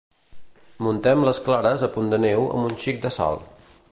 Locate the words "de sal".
3.07-3.41